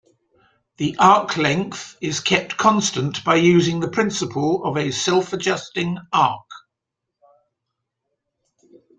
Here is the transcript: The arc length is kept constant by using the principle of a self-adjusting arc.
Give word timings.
The 0.77 0.95
arc 0.97 1.37
length 1.37 1.95
is 2.01 2.21
kept 2.21 2.57
constant 2.57 3.23
by 3.23 3.35
using 3.35 3.79
the 3.81 3.87
principle 3.87 4.63
of 4.65 4.75
a 4.75 4.89
self-adjusting 4.89 5.99
arc. 6.11 6.47